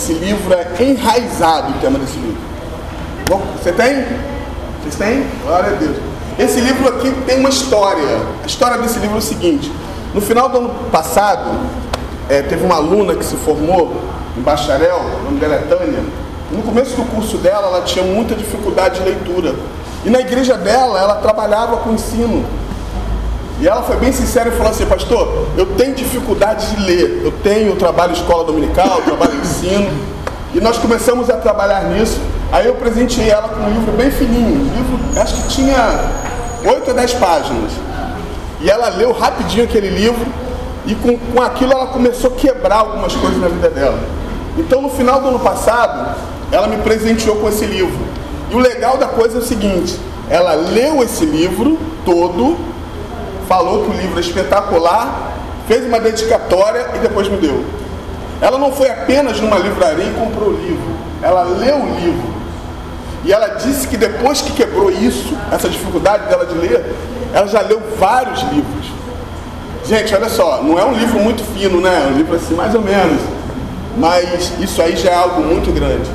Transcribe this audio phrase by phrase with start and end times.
[0.00, 2.40] Esse livro é enraizado, o tema desse livro.
[3.62, 4.02] Você tem?
[4.80, 5.26] Vocês têm?
[5.44, 5.94] Glória a Deus.
[6.38, 8.02] Esse livro aqui tem uma história.
[8.42, 9.70] A história desse livro é o seguinte.
[10.14, 11.50] No final do ano passado,
[12.30, 13.94] é, teve uma aluna que se formou
[14.38, 16.02] em bacharel, o nome dela é Tânia.
[16.50, 19.54] No começo do curso dela, ela tinha muita dificuldade de leitura.
[20.02, 22.42] E na igreja dela, ela trabalhava com ensino.
[23.60, 27.20] E ela foi bem sincera e falou assim, pastor, eu tenho dificuldade de ler.
[27.22, 29.90] Eu tenho trabalho escola dominical, trabalho ensino.
[30.54, 32.18] E nós começamos a trabalhar nisso.
[32.50, 34.62] Aí eu presenteei ela com um livro bem fininho.
[34.62, 36.00] Um livro, acho que tinha
[36.64, 37.72] 8 ou 10 páginas.
[38.60, 40.26] E ela leu rapidinho aquele livro
[40.86, 43.98] e com, com aquilo ela começou a quebrar algumas coisas na vida dela.
[44.58, 46.16] Então no final do ano passado,
[46.50, 47.98] ela me presenteou com esse livro.
[48.50, 52.58] E o legal da coisa é o seguinte, ela leu esse livro todo,
[53.50, 55.32] falou que o livro é espetacular,
[55.66, 57.64] fez uma dedicatória e depois me deu.
[58.40, 62.30] Ela não foi apenas numa livraria e comprou o livro, ela leu o livro.
[63.24, 66.94] E ela disse que depois que quebrou isso, essa dificuldade dela de ler,
[67.34, 68.86] ela já leu vários livros.
[69.84, 72.04] Gente, olha só, não é um livro muito fino, né?
[72.04, 73.20] É um livro assim, mais ou menos.
[73.98, 76.08] Mas isso aí já é algo muito grande.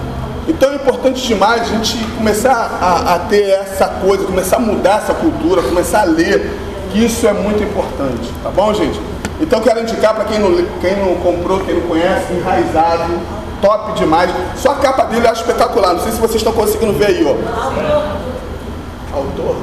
[0.47, 5.01] Então é importante demais a gente começar a, a ter essa coisa, começar a mudar
[5.03, 6.64] essa cultura, começar a ler,
[7.03, 8.99] isso é muito importante, tá bom, gente?
[9.41, 13.19] Então quero indicar para quem não, quem não comprou, quem não conhece, enraizado,
[13.61, 14.31] top demais.
[14.55, 15.93] Só a capa dele é espetacular.
[15.93, 17.35] Não sei se vocês estão conseguindo ver aí, ó.
[19.15, 19.57] Autor?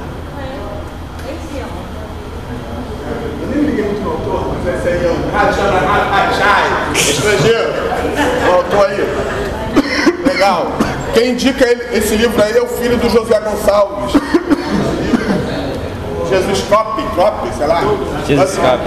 [3.40, 7.72] Eu nem liguei muito no autor, mas esse aí é o Rajana estrangeiro.
[8.54, 9.06] Autor aí.
[10.26, 10.66] Legal.
[11.14, 11.64] Quem indica
[11.96, 14.14] esse livro aí é o filho do José Gonçalves.
[16.32, 17.82] Jesus Cop, Cop, sei lá.
[18.26, 18.80] Jesus Cop.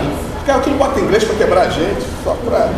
[0.47, 2.69] Cara, tudo bota em inglês para quebrar a gente, só para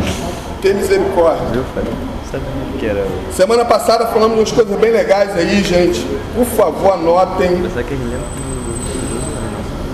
[0.60, 1.46] ter misericórdia.
[1.54, 1.92] Eu falei,
[2.30, 3.06] sabia que era.
[3.32, 6.06] Semana passada falamos umas coisas bem legais aí, gente.
[6.34, 7.46] Por favor, anotem.
[7.46, 8.26] Ele lembra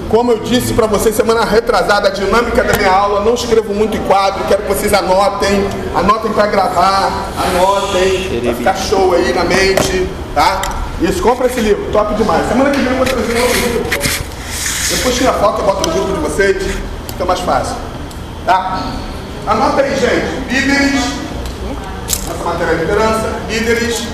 [0.09, 3.97] Como eu disse para vocês semana retrasada, a dinâmica da minha aula, não escrevo muito
[3.97, 9.45] em quadro, quero que vocês anotem, anotem para gravar, anotem, para ficar show aí na
[9.45, 10.61] mente, tá?
[11.01, 12.47] Isso, compra esse livro, top demais.
[12.49, 14.14] Semana que vem eu vou trazer um outro livro.
[14.97, 16.63] Depois tira a foto, eu boto no grupo de vocês,
[17.09, 17.77] fica mais fácil.
[18.47, 18.81] Tá?
[19.47, 20.53] Anota aí, gente.
[20.53, 21.01] Líderes,
[22.27, 24.07] nossa matéria de liderança, líderes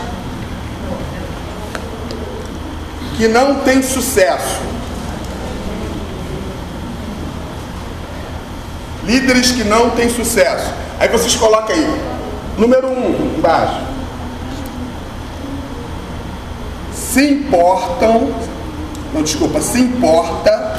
[3.17, 4.61] que não têm sucesso.
[9.05, 10.73] Líderes que não têm sucesso.
[10.99, 12.01] Aí vocês colocam aí.
[12.57, 13.81] Número um, embaixo.
[16.95, 18.35] Se importam,
[19.13, 20.70] não desculpa, se importa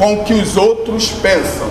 [0.00, 1.70] com o que os outros pensam.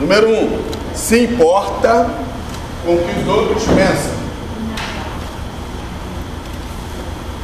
[0.00, 0.58] Número um,
[0.96, 2.10] se importa
[2.84, 4.20] com o que os outros pensam.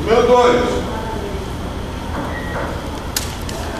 [0.00, 0.64] Número dois,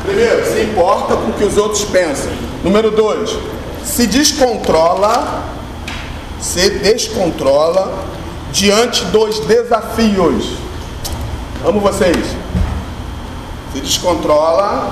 [0.05, 2.31] primeiro, se importa com o que os outros pensam.
[2.63, 3.37] Número dois,
[3.85, 5.43] se descontrola,
[6.41, 7.93] se descontrola
[8.53, 10.53] diante dos desafios.
[11.65, 12.46] Amo vocês.
[13.77, 14.91] Se descontrola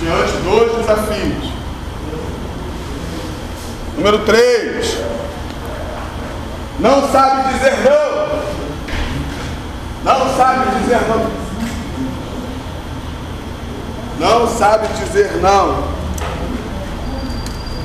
[0.00, 1.52] diante dos desafios.
[3.96, 4.98] Número 3.
[6.80, 8.40] Não sabe dizer não.
[10.02, 11.30] Não sabe dizer não.
[14.18, 15.84] Não sabe dizer não.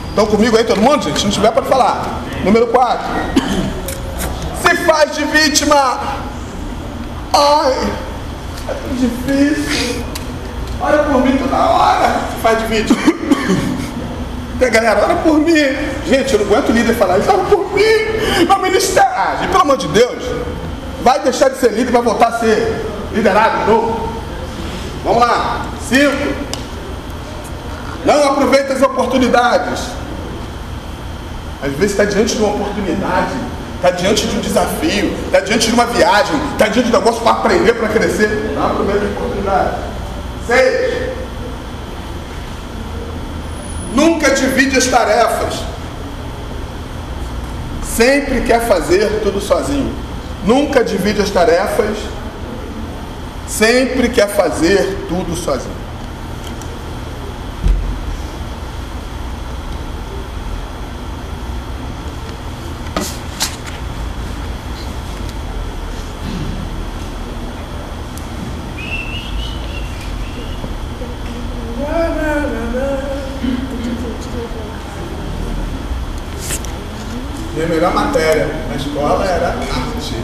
[0.10, 1.20] Estão comigo aí todo mundo, gente?
[1.20, 2.24] Se não tiver, pode falar.
[2.44, 3.06] Número 4.
[4.64, 6.00] Se faz de vítima.
[7.32, 8.05] Ai,
[8.68, 10.04] é tão difícil.
[10.82, 12.20] Olha por mim toda hora.
[12.42, 13.00] Faz de vítima.
[14.60, 15.54] Tem galera, ora por mim.
[16.08, 17.30] Gente, eu não aguento o líder falar isso.
[17.30, 18.46] Ora por mim.
[18.48, 19.12] Meu ministério.
[19.16, 20.24] Ah, gente, pelo amor de Deus.
[21.04, 24.10] Vai deixar de ser líder e vai voltar a ser liderado de novo.
[25.04, 25.66] Vamos lá.
[25.88, 26.46] Cinco.
[28.06, 29.82] Não aproveita as oportunidades.
[31.64, 33.34] Às vezes está diante de uma oportunidade,
[33.86, 37.22] está diante de um desafio, está diante de uma viagem, está diante de um negócio
[37.22, 38.54] para aprender, para crescer.
[38.56, 39.76] Não aproveita a oportunidade.
[40.48, 41.10] Seis.
[43.94, 45.60] Nunca divide as tarefas.
[47.84, 49.94] Sempre quer fazer tudo sozinho.
[50.44, 51.96] Nunca divide as tarefas.
[53.48, 55.85] Sempre quer fazer tudo sozinho.
[77.86, 80.16] Melhor matéria na escola era arte.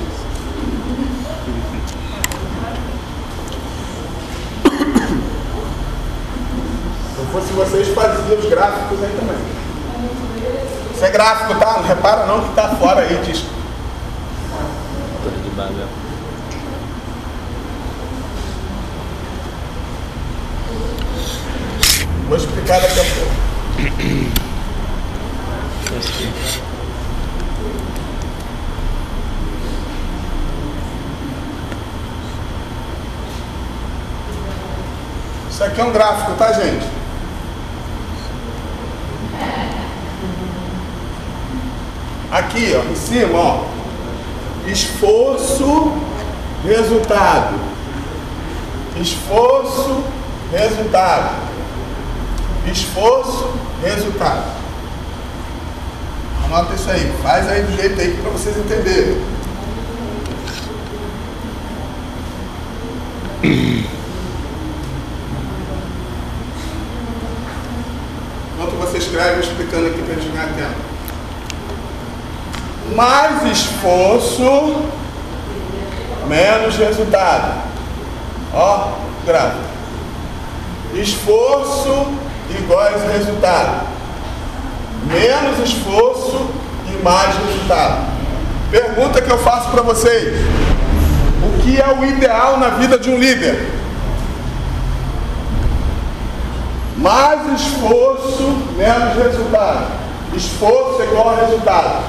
[7.14, 9.38] Se eu fosse vocês, fazia os gráficos aí também.
[10.92, 11.74] Isso é gráfico, tá?
[11.74, 13.46] Não repara não que tá fora aí, diz.
[15.22, 15.88] Tudo de Babel.
[22.28, 23.30] Vou explicar daqui a pouco.
[35.72, 36.86] aqui é um gráfico, tá, gente?
[42.30, 43.64] Aqui, ó, em cima, ó.
[44.68, 45.94] Esforço,
[46.64, 47.56] resultado.
[49.00, 50.04] Esforço,
[50.52, 51.36] resultado.
[52.68, 53.50] Esforço,
[53.82, 54.52] resultado.
[56.46, 57.12] Anota isso aí.
[57.24, 59.22] Faz aí do jeito aí para vocês entenderem.
[69.22, 70.82] Escreve, eu explicando aqui para a gente ganhar tempo.
[72.96, 74.86] Mais esforço,
[76.28, 77.62] menos resultado.
[78.52, 78.94] Ó,
[79.26, 79.64] gráfico.
[80.96, 82.08] Esforço
[82.58, 83.88] iguais resultado.
[85.06, 86.50] Menos esforço
[86.88, 88.12] e mais resultado.
[88.72, 90.34] Pergunta que eu faço para vocês:
[91.44, 93.81] O que é o ideal na vida de um líder?
[97.02, 98.44] Mais esforço,
[98.78, 99.88] menos resultado.
[100.36, 102.04] Esforço é igual a resultado.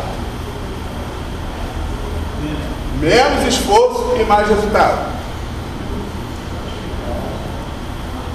[3.00, 5.12] Menos esforço e mais resultado.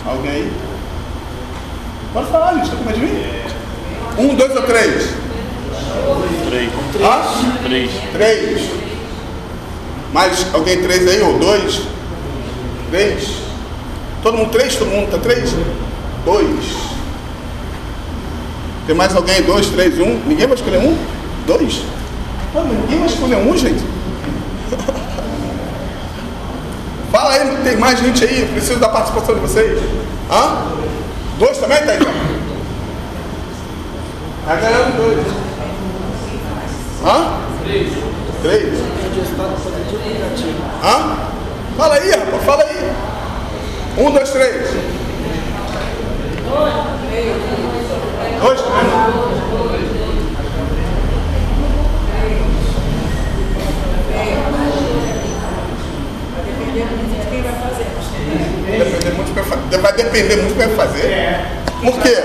[0.06, 0.54] Alguém aí?
[2.12, 2.64] Pode falar, gente.
[2.64, 3.26] Está com medo de mim?
[4.18, 5.14] Um, dois ou três?
[6.50, 6.72] Três.
[7.02, 7.68] Hã?
[7.68, 7.92] Três.
[8.12, 8.72] Três.
[10.12, 11.84] Mais alguém três aí ou dois?
[12.90, 13.38] Três.
[14.24, 14.76] Todo mundo três?
[14.76, 15.54] Todo mundo tá três?
[16.28, 16.76] Dois.
[18.86, 19.42] Tem mais alguém?
[19.44, 20.20] Dois, três, um?
[20.26, 20.98] Ninguém vai escolher um?
[21.46, 21.84] Dois?
[22.52, 23.82] Pô, mas ninguém vai escolher um, gente?
[27.10, 28.46] Fala aí, tem mais gente aí?
[28.52, 29.82] Preciso da participação de vocês.
[30.30, 30.66] Hã?
[31.40, 32.00] Dois também, tá aí?
[34.46, 35.26] Tá ganhando dois.
[37.06, 37.38] Hã?
[37.64, 37.94] Três.
[38.42, 38.80] Três?
[40.84, 41.18] Hã?
[41.78, 42.92] Fala aí, rapaz, fala aí.
[43.98, 44.68] Um, dois, três.
[48.42, 48.86] Dois, vai.
[59.98, 61.08] Depender muito do que vai fazer.
[61.82, 62.18] Por quê?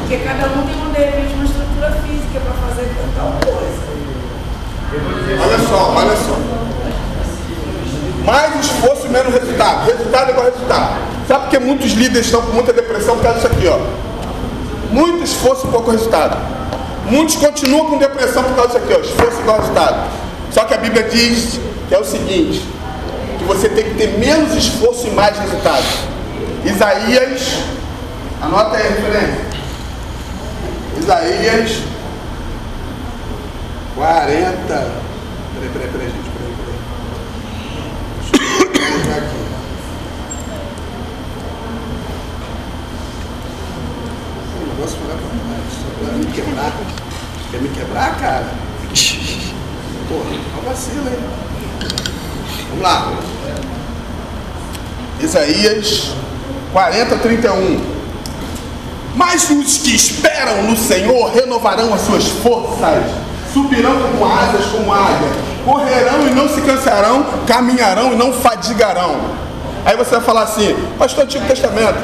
[0.00, 3.82] Porque cada um tem, um, de repente, uma estrutura física para fazer tal coisa.
[5.40, 6.53] Olha só, olha só.
[8.24, 9.86] Mais esforço, menos resultado.
[9.86, 10.94] Resultado é igual resultado.
[11.28, 13.78] Sabe por que muitos líderes estão com muita depressão por causa disso aqui, ó?
[14.90, 16.36] Muito esforço pouco resultado.
[17.06, 19.00] Muitos continuam com depressão por causa disso aqui, ó.
[19.00, 20.10] Esforço igual resultado.
[20.50, 22.64] Só que a Bíblia diz que é o seguinte,
[23.38, 25.84] que você tem que ter menos esforço e mais resultado.
[26.64, 27.58] Isaías,
[28.40, 29.44] anota aí a referência.
[30.98, 31.82] Isaías
[33.96, 34.64] 40.
[34.66, 36.33] Peraí, peraí, peraí, gente.
[39.04, 39.36] Colocar aqui.
[44.56, 46.72] O negócio foi lá pra pra me quebrar.
[47.50, 48.46] Quer me quebrar, cara?
[50.08, 51.18] Porra, é um vacilo, hein?
[52.70, 53.12] Vamos lá.
[55.20, 56.12] Isaías
[56.72, 57.94] 40, 31.
[59.14, 63.04] Mas os que esperam no Senhor renovarão as suas forças,
[63.52, 69.16] subirão com asas como águia, correrão e não se cansarão, caminharão e não fadigarão.
[69.84, 71.98] Aí você vai falar assim, pastor Antigo Testamento,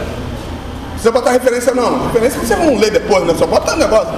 [0.91, 3.35] precisa botar referência não, referência você não lê depois, né?
[3.39, 4.13] Só bota o negócio.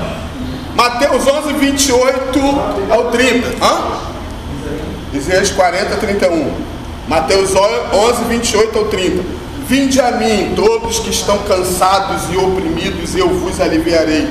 [0.74, 2.40] Mateus 11, 28
[2.90, 3.64] ao 30.
[3.64, 4.02] Hã?
[5.12, 6.50] Isaías 40, 31.
[7.06, 9.22] Mateus 11, 28 ao 30.
[9.68, 14.28] Vinde a mim, todos que estão cansados e oprimidos, eu vos aliviarei.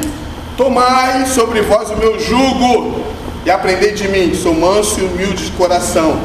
[0.58, 3.02] Tomai sobre vós o meu jugo
[3.46, 6.20] e aprendei de mim, que sou manso e humilde de coração.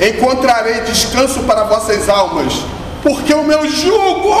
[0.00, 2.52] Encontrarei descanso para vossas almas,
[3.02, 4.34] porque o meu jugo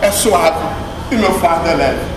[0.00, 0.64] é suave
[1.10, 2.12] e meu fardo é leve.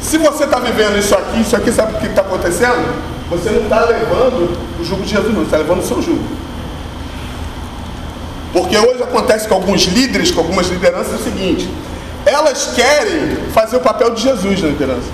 [0.00, 3.10] Se você está vivendo isso aqui, isso aqui, sabe o que está acontecendo?
[3.28, 6.24] Você não está levando o jugo de Jesus, não, está levando o seu jugo.
[8.52, 11.70] Porque hoje acontece com alguns líderes, com algumas lideranças, é o seguinte:
[12.26, 15.08] elas querem fazer o papel de Jesus na liderança.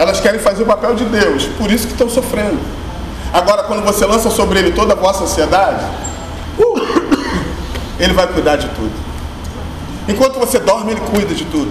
[0.00, 2.58] Elas querem fazer o papel de Deus, por isso que estão sofrendo.
[3.34, 5.84] Agora, quando você lança sobre ele toda a vossa ansiedade,
[6.58, 6.80] uh,
[7.98, 8.92] ele vai cuidar de tudo.
[10.08, 11.70] Enquanto você dorme, ele cuida de tudo.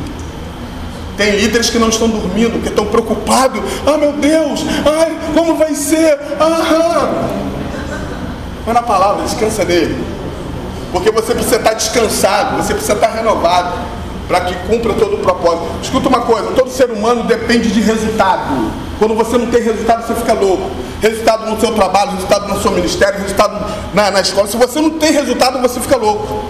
[1.18, 3.62] Tem líderes que não estão dormindo, que estão preocupados.
[3.84, 6.20] Ah, meu Deus, ai, como vai ser?
[6.40, 7.10] Ah,
[8.64, 10.06] Mas na palavra, descansa nele.
[10.92, 13.74] Porque você precisa estar descansado, você precisa estar renovado
[14.30, 15.68] para que cumpra todo o propósito.
[15.82, 18.72] Escuta uma coisa, todo ser humano depende de resultado.
[19.00, 20.70] Quando você não tem resultado, você fica louco.
[21.02, 24.48] Resultado no seu trabalho, resultado no seu ministério, resultado na, na escola.
[24.48, 26.46] Se você não tem resultado, você fica louco.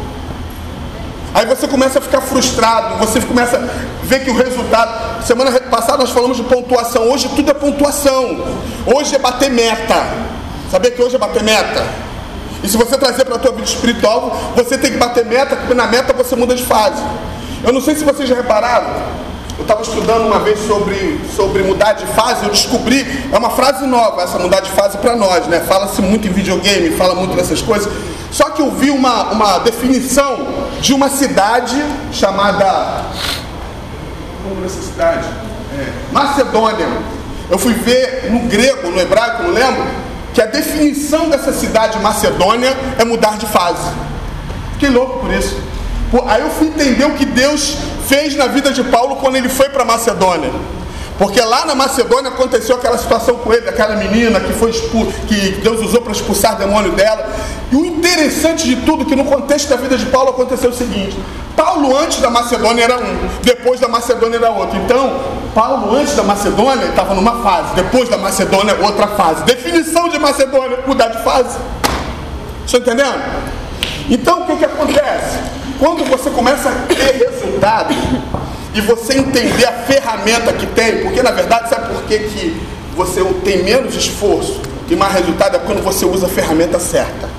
[1.33, 5.23] Aí você começa a ficar frustrado, você começa a ver que o resultado.
[5.23, 8.43] Semana passada nós falamos de pontuação, hoje tudo é pontuação.
[8.93, 10.05] Hoje é bater meta.
[10.69, 11.87] Sabia que hoje é bater meta?
[12.61, 15.73] E se você trazer para a tua vida espiritual, você tem que bater meta, porque
[15.73, 17.01] na meta você muda de fase.
[17.63, 18.87] Eu não sei se vocês já repararam,
[19.57, 23.85] eu estava estudando uma vez sobre, sobre mudar de fase, eu descobri, é uma frase
[23.85, 25.59] nova essa mudar de fase para nós, né?
[25.59, 27.91] Fala-se muito em videogame, fala muito dessas coisas.
[28.31, 30.47] Só que eu vi uma, uma definição
[30.79, 31.75] de uma cidade
[32.13, 33.03] chamada.
[34.43, 35.27] Como essa cidade?
[35.77, 36.87] É, Macedônia.
[37.49, 39.83] Eu fui ver no grego, no hebraico, não lembro,
[40.33, 43.91] que a definição dessa cidade Macedônia é mudar de fase.
[44.73, 45.57] Fiquei louco por isso.
[46.27, 49.69] Aí eu fui entender o que Deus fez na vida de Paulo quando ele foi
[49.69, 50.51] para Macedônia.
[51.19, 55.59] Porque lá na Macedônia aconteceu aquela situação com ele, aquela menina que foi expulsa, que
[55.61, 57.27] Deus usou para expulsar o demônio dela.
[57.69, 61.19] E o interessante de tudo, que no contexto da vida de Paulo aconteceu o seguinte:
[61.57, 64.77] Paulo antes da Macedônia era um, depois da Macedônia era outro.
[64.77, 65.19] Então,
[65.53, 69.43] Paulo antes da Macedônia estava numa fase, depois da Macedônia outra fase.
[69.43, 71.57] Definição de Macedônia, mudar de fase.
[72.65, 73.21] Estão entendendo?
[74.09, 75.58] Então o que, que acontece?
[75.79, 77.95] Quando você começa a ter resultado
[78.73, 82.61] e você entender a ferramenta que tem, porque na verdade sabe por que, que
[82.97, 87.29] você tem menos esforço e mais resultado é quando você usa a ferramenta certa.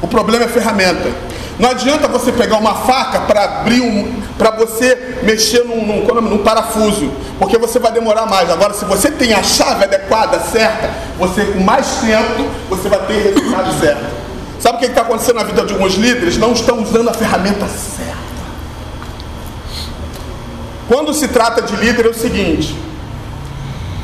[0.00, 1.10] O problema é a ferramenta.
[1.58, 4.22] Não adianta você pegar uma faca para abrir um.
[4.38, 8.50] para você mexer num, num, num, parafuso, porque você vai demorar mais.
[8.50, 13.34] Agora, se você tem a chave adequada, certa, você com mais tempo, você vai ter
[13.34, 14.21] resultado certo.
[14.62, 16.38] Sabe o que está acontecendo na vida de alguns líderes?
[16.38, 18.22] Não estão usando a ferramenta certa.
[20.86, 22.78] Quando se trata de líder é o seguinte: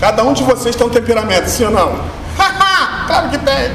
[0.01, 2.01] cada um de vocês tem um temperamento, sim ou não?
[3.07, 3.71] claro que tem.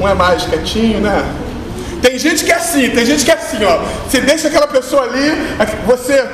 [0.00, 1.24] Um é mais quietinho, né?
[2.02, 3.78] Tem gente que é assim, tem gente que é assim, ó.
[4.08, 5.30] Você deixa aquela pessoa ali,
[5.86, 6.28] você.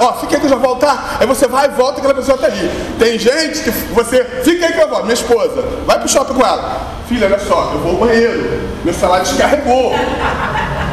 [0.00, 1.18] Ó, fica aí que eu já voltar.
[1.20, 2.70] Aí você vai e volta aquela pessoa tá ali.
[2.98, 4.24] Tem gente que você.
[4.42, 5.04] Fica aí que eu volto.
[5.04, 6.80] Minha esposa, vai pro shopping com ela.
[7.08, 8.60] Filha, olha só, eu vou ao banheiro.
[8.84, 9.92] Meu celular descarregou.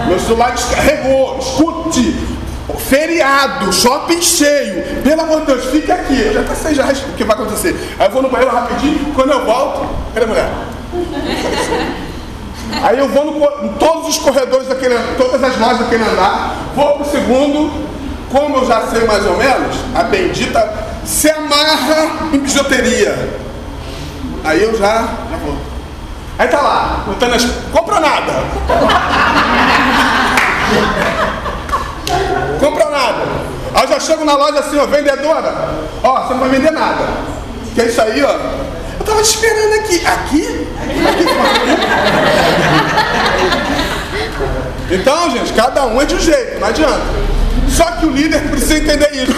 [0.07, 1.39] Meu celular descarregou.
[1.39, 2.39] Escute.
[2.77, 5.01] Feriado, shopping cheio.
[5.03, 6.19] Pelo amor de Deus, fica aqui.
[6.21, 7.75] Eu já sei já o que vai acontecer.
[7.99, 9.13] Aí eu vou no banheiro rapidinho.
[9.13, 10.49] Quando eu volto, cadê a mulher?
[12.83, 16.93] Aí eu vou no, em todos os corredores daquele, todas as lojas daquele andar, vou
[16.97, 17.71] pro segundo,
[18.31, 20.73] como eu já sei mais ou menos, a bendita
[21.05, 23.15] se amarra em bijuteria.
[24.43, 25.57] Aí eu já, já vou.
[26.37, 27.45] Aí tá lá, botando as.
[27.71, 28.43] Compra nada.
[32.59, 33.23] Compra nada.
[33.73, 35.69] Aí eu já chego na loja assim, ó, vendedora,
[36.03, 37.05] ó, você não vai vender nada.
[37.73, 38.31] Que é isso aí, ó.
[38.99, 40.05] Eu tava esperando aqui.
[40.05, 40.67] Aqui?
[44.91, 47.28] Então, gente, cada um é de um jeito, não adianta.
[47.99, 49.33] Que o líder precisa entender isso.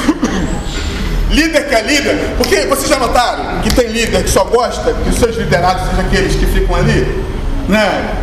[1.30, 5.10] Líder que é líder, porque vocês já notaram que tem líder que só gosta que
[5.10, 7.26] os seus liderados sejam aqueles que ficam ali?
[7.70, 8.14] Né?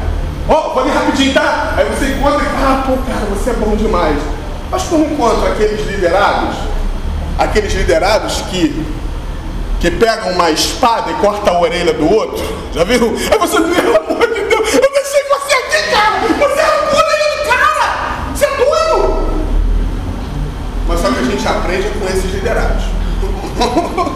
[0.47, 1.75] Ó, oh, vou ali rapidinho, tá?
[1.77, 4.19] Aí você encontra e fala, ah, pô, cara, você é bom demais.
[4.71, 6.57] Mas quando encontra aqueles liderados,
[7.39, 8.85] aqueles liderados que
[9.81, 12.45] que pegam uma espada e corta a orelha do outro.
[12.75, 13.15] Já viu?
[13.31, 16.19] Aí você, pelo amor de Deus, eu deixei você aqui, cara!
[16.21, 18.35] Você é a orelha do cara!
[18.35, 19.29] Você é doido!
[20.89, 22.85] Mas só que a gente aprende com esses liderados.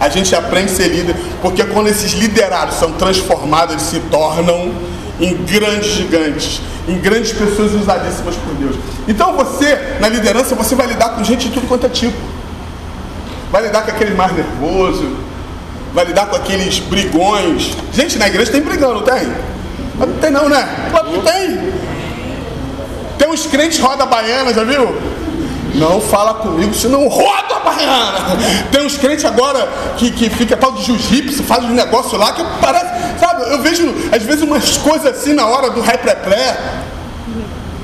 [0.00, 4.72] a gente aprende a ser líder, porque quando esses liderados são transformados, eles se tornam
[5.20, 8.76] em grandes gigantes, em grandes pessoas usadíssimas por Deus.
[9.08, 12.16] Então você, na liderança, você vai lidar com gente de tudo quanto é tipo
[13.50, 15.16] vai lidar com aquele mais nervoso,
[15.94, 17.76] vai lidar com aqueles brigões.
[17.92, 19.32] Gente, na igreja tem brigão, não tem?
[19.98, 20.68] Mas não tem não, né?
[20.90, 21.72] Claro que tem.
[23.18, 24.94] Tem uns crentes roda baiana, já viu?
[25.76, 28.36] Não fala comigo, senão roda a baiana.
[28.70, 32.42] Tem uns crentes agora que, que fica tal de jiu-jitsu, faz um negócio lá que
[32.60, 33.42] parece, sabe?
[33.52, 36.56] Eu vejo às vezes umas coisas assim na hora do ré pré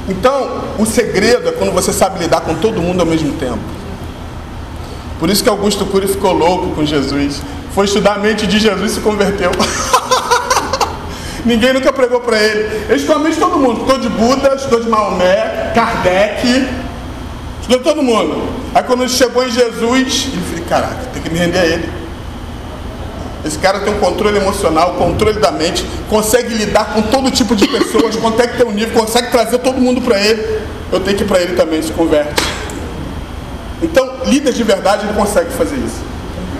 [0.09, 3.61] Então, o segredo é quando você sabe lidar com todo mundo ao mesmo tempo.
[5.21, 7.43] Por isso que Augusto Cury ficou louco com Jesus.
[7.75, 9.51] Foi estudar a mente de Jesus e se converteu.
[11.45, 12.85] Ninguém nunca pregou para ele.
[12.89, 13.81] Ele estudou a mente de todo mundo.
[13.81, 16.82] Estudou de Buda, estudou de Maomé, Kardec.
[17.63, 18.43] Estudou todo mundo.
[18.75, 21.89] Aí quando chegou em Jesus, ele falou, caraca, tem que me render a ele.
[23.45, 27.67] Esse cara tem um controle emocional, controle da mente, consegue lidar com todo tipo de
[27.67, 30.61] pessoas, consegue ter um nível, consegue trazer todo mundo para ele.
[30.93, 32.35] Eu tenho que ir para ele também, se converte.
[33.83, 36.01] Então, líder de verdade, ele consegue fazer isso.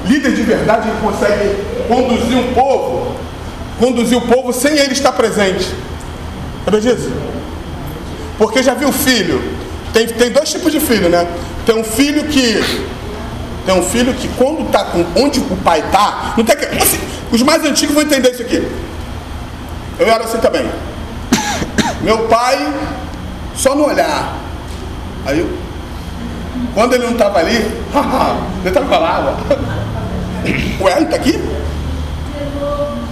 [0.07, 1.57] Líder de verdade, consegue
[1.87, 3.15] conduzir um povo,
[3.79, 5.73] conduzir o povo sem ele estar presente.
[6.65, 7.13] Sabe disso?
[8.39, 9.62] Porque já viu filho?
[9.93, 11.27] Tem, tem dois tipos de filho, né?
[11.67, 12.61] Tem um filho que
[13.65, 16.65] tem um filho que quando tá com onde o pai tá, não tem que.
[16.65, 16.99] Assim,
[17.31, 18.67] os mais antigos vão entender isso aqui.
[19.99, 20.69] Eu era assim também.
[22.03, 22.75] Meu pai,
[23.55, 24.37] só no olhar.
[25.25, 25.49] Aí eu,
[26.75, 29.39] quando ele não estava ali, ele estava lá.
[30.81, 31.41] Ué, ele está aqui?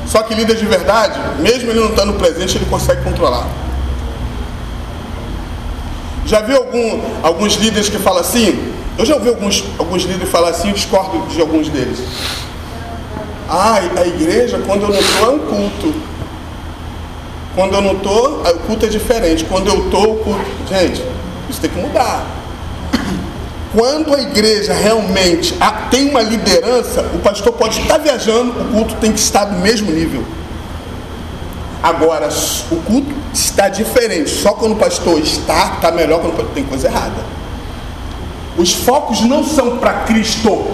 [0.07, 3.47] Só que líder de verdade, mesmo ele não estando presente, ele consegue controlar.
[6.27, 8.73] Já viu algum, alguns líderes que falam assim?
[8.99, 11.99] Eu já ouvi alguns, alguns líderes falar assim, discordo de alguns deles.
[13.49, 15.95] Ah, a igreja, quando eu não estou, é um culto.
[17.55, 19.45] Quando eu não estou, o culto é diferente.
[19.45, 20.45] Quando eu estou, o culto.
[20.69, 21.03] Gente,
[21.49, 22.27] isso tem que mudar.
[23.75, 25.57] Quando a igreja realmente
[25.91, 29.91] tem uma liderança, o pastor pode estar viajando, o culto tem que estar do mesmo
[29.91, 30.25] nível.
[31.83, 32.29] Agora,
[32.71, 34.31] o culto está diferente.
[34.31, 37.25] Só quando o pastor está, está melhor quando o pastor tem coisa errada.
[38.57, 40.67] Os focos não são para Cristo,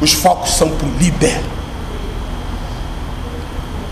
[0.00, 1.40] os focos são para o líder.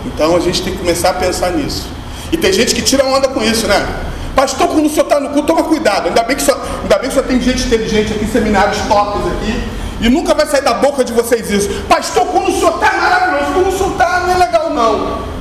[0.07, 1.87] Então a gente tem que começar a pensar nisso.
[2.33, 3.87] E tem gente que tira onda com isso, né?
[4.35, 6.09] Pastor, quando o senhor está no culto, toma cuidado.
[6.09, 9.63] Ainda bem, que só, ainda bem que só tem gente inteligente aqui, seminários tops aqui.
[10.01, 11.69] E nunca vai sair da boca de vocês isso.
[11.89, 15.34] Pastor, quando o senhor está maravilhoso, quando o senhor está, não é legal não.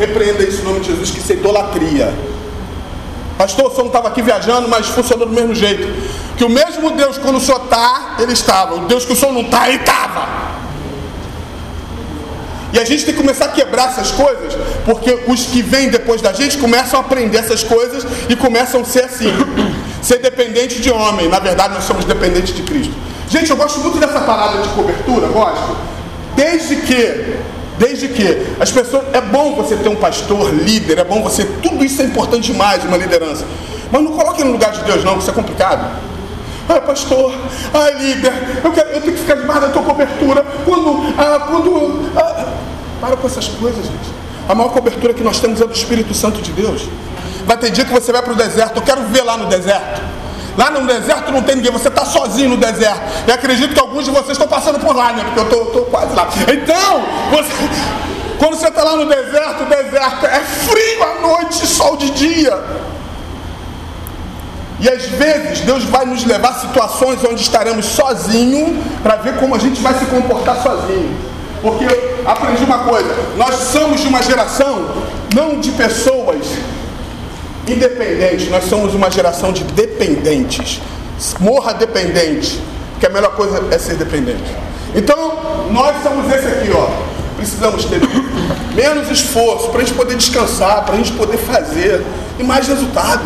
[0.00, 2.14] Repreenda isso em nome de Jesus, que isso é idolatria.
[3.36, 5.86] Pastor, o senhor não estava aqui viajando, mas funcionou do mesmo jeito.
[6.38, 8.76] Que o mesmo Deus, quando o senhor está, ele estava.
[8.76, 10.26] O Deus que o senhor não está, ele estava.
[12.72, 16.22] E a gente tem que começar a quebrar essas coisas, porque os que vêm depois
[16.22, 19.28] da gente começam a aprender essas coisas e começam a ser assim.
[20.00, 21.28] Ser dependente de homem.
[21.28, 22.94] Na verdade, nós somos dependentes de Cristo.
[23.28, 25.76] Gente, eu gosto muito dessa parada de cobertura, gosto.
[26.34, 27.36] Desde que
[27.80, 29.04] Desde que as pessoas.
[29.14, 31.46] É bom você ter um pastor, líder, é bom você.
[31.62, 33.46] Tudo isso é importante demais, uma liderança.
[33.90, 35.98] Mas não coloque no lugar de Deus, não, que isso é complicado.
[36.68, 37.34] Ah, pastor,
[37.72, 40.44] ah, líder, eu, quero, eu tenho que ficar debaixo da tua cobertura.
[40.64, 41.14] Quando.
[41.18, 42.52] Ah, quando ah,
[43.00, 44.20] para com essas coisas, gente.
[44.46, 46.82] A maior cobertura que nós temos é do Espírito Santo de Deus.
[47.46, 50.19] Vai ter dia que você vai para o deserto, eu quero ver lá no deserto.
[50.56, 53.00] Lá no deserto não tem ninguém, você está sozinho no deserto.
[53.26, 55.24] E acredito que alguns de vocês estão passando por lá, né?
[55.24, 56.28] Porque eu estou quase lá.
[56.52, 57.50] Então, você,
[58.38, 62.58] quando você está lá no deserto, o deserto é frio à noite, sol de dia.
[64.80, 69.54] E às vezes Deus vai nos levar a situações onde estaremos sozinhos para ver como
[69.54, 71.16] a gente vai se comportar sozinho.
[71.60, 74.88] Porque eu aprendi uma coisa, nós somos de uma geração
[75.34, 76.46] não de pessoas
[77.72, 80.80] independentes, nós somos uma geração de dependentes.
[81.38, 82.60] Morra dependente,
[82.98, 84.56] que a melhor coisa é ser dependente.
[84.94, 86.88] Então, nós somos esse aqui, ó.
[87.36, 88.00] Precisamos ter
[88.74, 92.04] menos esforço para a gente poder descansar, para a gente poder fazer
[92.38, 93.22] e mais resultado.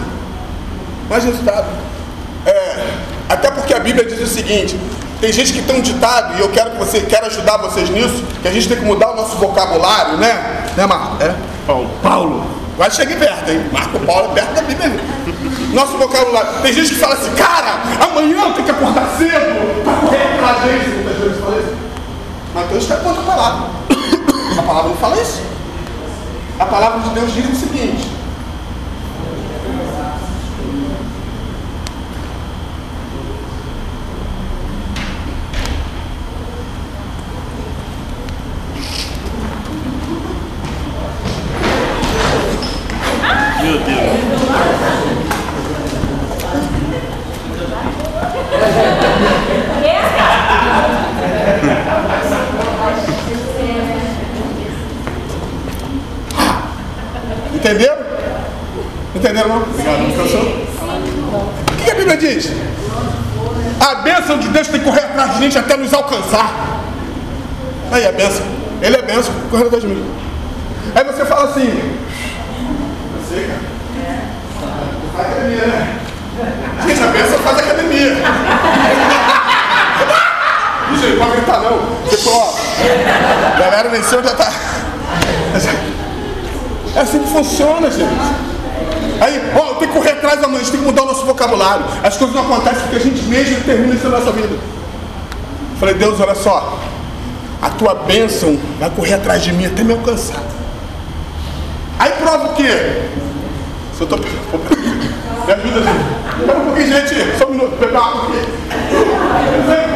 [1.09, 1.67] Mais resultado.
[2.47, 2.95] É,
[3.29, 4.79] até porque a Bíblia diz o seguinte:
[5.21, 8.23] tem gente que tem um ditado, e eu quero que você quero ajudar vocês nisso,
[8.43, 10.65] que a gente tem que mudar o nosso vocabulário, né?
[10.77, 11.23] Né, Marco?
[11.23, 11.35] É?
[11.67, 11.91] Paulo.
[12.03, 12.64] Paulo.
[12.77, 13.65] Quase cheguei perto, hein?
[13.73, 14.91] Marco Paulo é perto da Bíblia.
[15.73, 16.63] Nosso vocabulário.
[16.63, 20.67] Tem gente que fala assim, cara, amanhã tenho que acordar cedo para correr para a
[20.67, 20.89] gente.
[20.89, 21.77] Muitas vezes fala isso.
[22.55, 23.67] Mateus está contra a palavra.
[24.59, 25.43] A palavra não fala isso.
[26.59, 28.14] A palavra de Deus diz o seguinte.
[43.65, 43.95] Meu Deus.
[57.55, 57.97] Entenderam?
[59.15, 59.63] Entenderam não?
[59.63, 60.43] Obrigado, descansou?
[60.43, 62.53] O que a Bíblia diz?
[63.81, 66.83] A bênção de Deus tem que correr atrás de gente até nos alcançar.
[67.91, 68.45] Aí a bênção.
[68.83, 70.05] Ele é bênção, correndo atrás de mim.
[70.95, 71.97] Aí você fala assim,
[73.35, 73.75] você, cara.
[75.17, 75.99] Faz academia, né?
[76.87, 78.15] Gente, a bênção faz academia.
[80.91, 81.79] não pode gritar não.
[82.09, 82.55] Tipo, ó,
[83.59, 84.53] galera venceu já tá.
[86.95, 88.15] É assim que funciona, gente.
[89.21, 91.25] Aí, ó, tenho que correr atrás da mãe, a gente tem que mudar o nosso
[91.25, 91.85] vocabulário.
[92.03, 94.57] As coisas não acontecem porque a gente mesmo determina isso na nossa vida.
[95.79, 96.79] Falei, Deus, olha só,
[97.61, 100.43] a tua bênção vai correr atrás de mim até me alcançar.
[101.99, 103.03] Aí prova o quê?
[103.97, 104.17] Se eu tô.
[105.47, 106.41] Me ajuda, gente.
[106.41, 107.39] Espera um pouquinho, gente.
[107.39, 108.39] Só um minuto, pegar água aqui.
[109.67, 109.95] Vem.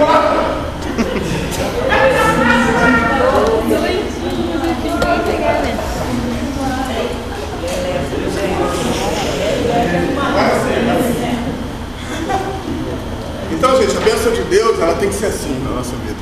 [13.50, 16.16] Então, gente, a bênção de Deus, ela tem que ser assim na nossa vida.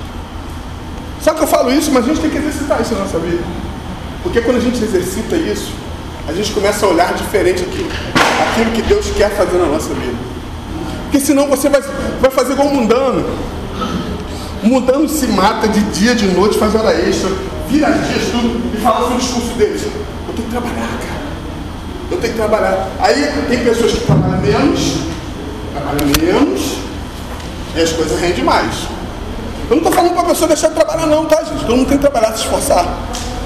[1.20, 3.42] Só que eu falo isso, mas a gente tem que exercitar isso na nossa vida.
[4.22, 5.74] Porque quando a gente exercita isso,
[6.26, 7.90] a gente começa a olhar diferente aquilo,
[8.42, 10.16] aquilo que Deus quer fazer na nossa vida.
[11.04, 11.80] Porque senão você vai,
[12.20, 13.24] vai fazer igual o mundano.
[14.62, 17.30] O mundano se mata de dia, de noite, faz hora extra,
[17.68, 19.82] vira dias, tudo, e fala no discurso deles.
[19.82, 21.26] Eu tenho que trabalhar, cara.
[22.10, 22.88] Eu tenho que trabalhar.
[23.00, 24.96] Aí tem pessoas que trabalham menos,
[25.72, 26.78] trabalham menos,
[27.76, 28.74] e as coisas rendem mais.
[29.68, 31.64] Eu não estou falando para a pessoa deixar de trabalhar, não, tá, gente?
[31.64, 32.86] Todo mundo tem que trabalhar, se esforçar.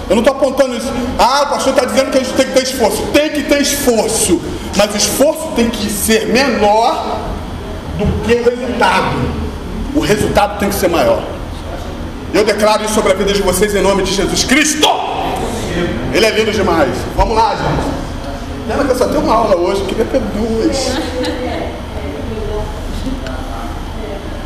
[0.09, 0.89] Eu não estou apontando isso.
[1.19, 3.03] Ah, o pastor está dizendo que a gente tem que ter esforço.
[3.13, 4.41] Tem que ter esforço.
[4.77, 7.19] Mas o esforço tem que ser menor
[7.99, 9.41] do que o resultado.
[9.95, 11.23] O resultado tem que ser maior.
[12.33, 14.89] Eu declaro isso sobre a vida de vocês em nome de Jesus Cristo.
[16.13, 16.91] Ele é lindo demais.
[17.17, 18.01] Vamos lá, gente.
[18.69, 20.93] Pena que eu só tenho uma aula hoje, eu queria ter duas.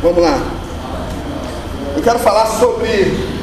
[0.01, 0.39] Vamos lá.
[1.95, 3.35] Eu quero falar sobre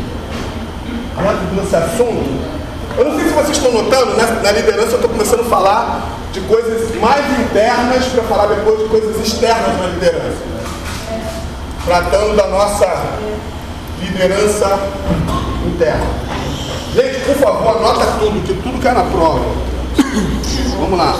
[1.17, 2.53] dentro desse assunto.
[2.99, 4.41] Eu não sei se vocês estão notando, né?
[4.43, 8.89] na liderança eu estou começando a falar de coisas mais internas para falar depois de
[8.89, 10.39] coisas externas na liderança.
[11.85, 13.19] Tratando da nossa
[14.01, 14.79] liderança
[15.67, 16.07] interna.
[16.95, 19.41] Gente, por favor, anota tudo, que tudo cai na prova.
[20.81, 21.15] Vamos lá.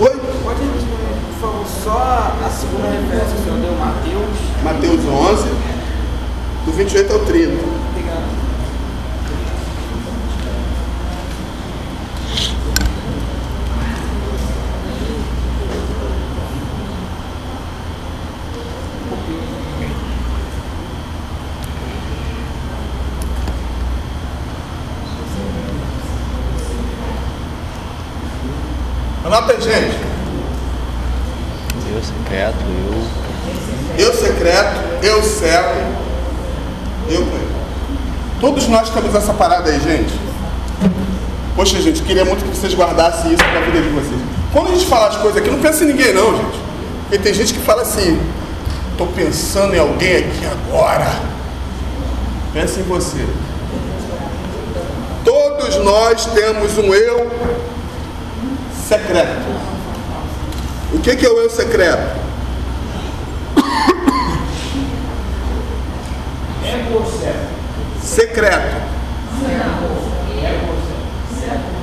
[0.00, 0.20] Oi?
[0.42, 4.62] Pode por favor, só a segunda referência que o senhor deu, Mateus.
[4.62, 5.48] Mateus 11,
[6.64, 7.52] do 28 ao 30.
[7.90, 8.40] Obrigado.
[29.30, 29.96] Anota aí, gente.
[31.94, 32.56] Eu secreto,
[33.96, 34.04] eu.
[34.04, 35.80] Eu secreto, eu cego,
[37.08, 37.24] eu.
[38.40, 40.12] Todos nós temos essa parada aí, gente.
[41.54, 44.20] Poxa, gente, queria muito que vocês guardassem isso para a vida de vocês.
[44.52, 46.58] Quando a gente fala as coisas aqui, não pensa em ninguém não, gente.
[47.02, 48.20] Porque tem gente que fala assim,
[48.90, 51.08] estou pensando em alguém aqui agora.
[52.52, 53.24] Pensa em você.
[55.24, 57.30] Todos nós temos um eu
[58.90, 59.30] secreto.
[60.92, 62.20] O que, que é o eu secreto?
[68.02, 68.90] Secreto.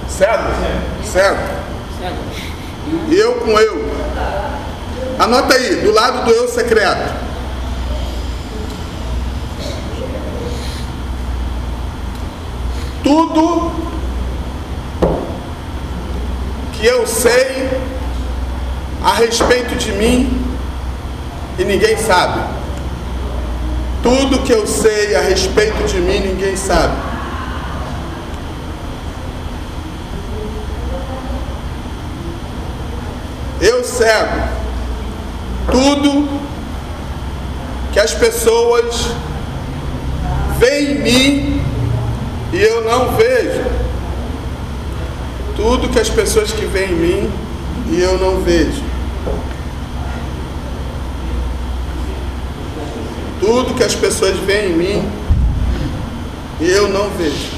[0.09, 0.43] Cego?
[1.01, 1.37] Cego.
[3.09, 3.87] Eu com eu.
[5.17, 7.13] Anota aí, do lado do eu secreto.
[13.01, 13.96] Tudo
[16.77, 17.69] que eu sei
[19.03, 20.45] a respeito de mim
[21.57, 22.39] e ninguém sabe.
[24.03, 26.95] Tudo que eu sei a respeito de mim ninguém sabe.
[33.59, 34.49] Eu cego
[35.71, 36.29] tudo
[37.91, 39.07] que as pessoas
[40.59, 41.61] veem em mim
[42.53, 43.86] e eu não vejo.
[45.57, 47.31] Tudo que as pessoas que veem em mim
[47.89, 48.83] e eu não vejo.
[53.39, 55.11] Tudo que as pessoas veem em mim
[56.61, 57.49] e eu não vejo.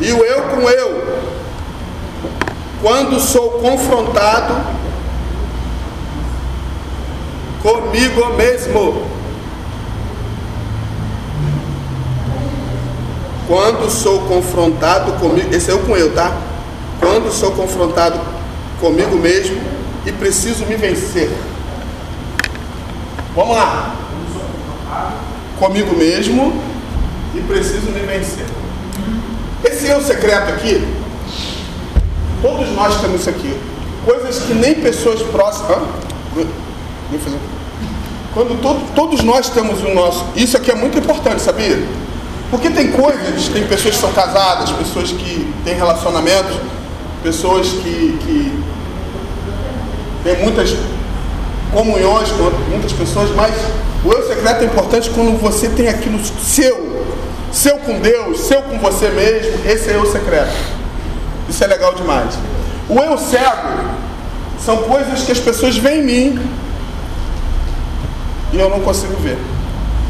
[0.00, 1.04] E o eu com eu,
[2.80, 4.54] quando sou confrontado
[7.62, 9.14] comigo mesmo.
[13.46, 16.34] Quando sou confrontado comigo, esse é eu com eu, tá?
[17.14, 18.18] Quando sou confrontado
[18.80, 19.56] comigo mesmo
[20.04, 21.30] e preciso me vencer.
[23.36, 23.94] Vamos lá.
[25.56, 26.60] Comigo mesmo
[27.32, 28.44] e preciso me vencer.
[29.62, 30.84] Esse eu secreto aqui,
[32.42, 33.56] todos nós temos isso aqui.
[34.04, 35.78] Coisas que nem pessoas próximas.
[38.34, 40.26] Quando to- todos nós temos o nosso.
[40.34, 41.80] Isso aqui é muito importante, sabia?
[42.50, 46.56] Porque tem coisas, tem pessoas que são casadas, pessoas que têm relacionamentos,
[47.24, 48.64] pessoas que, que
[50.22, 50.76] têm muitas
[51.72, 53.54] comunhões com muitas pessoas, mas
[54.04, 57.06] o eu secreto é importante quando você tem aquilo seu,
[57.50, 60.52] seu com Deus, seu com você mesmo, esse é eu secreto.
[61.48, 62.34] Isso é legal demais.
[62.90, 63.94] O eu cego
[64.62, 66.50] são coisas que as pessoas veem em mim
[68.52, 69.38] e eu não consigo ver.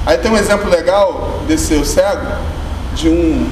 [0.05, 2.27] Aí tem um exemplo legal desse eu cego,
[2.97, 3.49] de um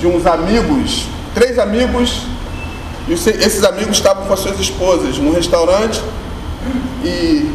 [0.00, 2.22] de uns amigos, três amigos,
[3.08, 6.02] e esses amigos estavam com as suas esposas num restaurante
[7.02, 7.50] e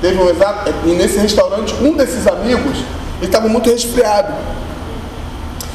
[0.00, 0.72] teve um exato.
[0.86, 2.78] E nesse restaurante, um desses amigos
[3.20, 4.32] estava muito resfriado.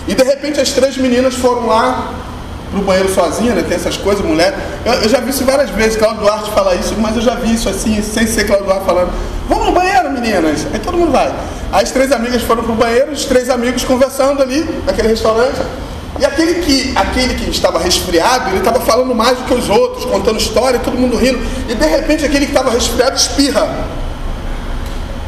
[0.07, 2.11] E de repente as três meninas foram lá
[2.71, 3.63] pro banheiro sozinha, né?
[3.63, 4.57] Tem essas coisas, mulher.
[4.83, 7.53] Eu, eu já vi isso várias vezes, Cláudio Duarte fala isso, mas eu já vi
[7.53, 9.11] isso assim, sem ser Cláudio Duarte falando,
[9.47, 10.65] vamos no banheiro, meninas.
[10.73, 11.31] Aí todo mundo vai.
[11.71, 15.59] As três amigas foram pro banheiro, os três amigos conversando ali, naquele restaurante.
[16.17, 20.05] E aquele que, aquele que estava resfriado, ele estava falando mais do que os outros,
[20.05, 21.39] contando história, todo mundo rindo.
[21.67, 23.67] E de repente aquele que estava resfriado espirra.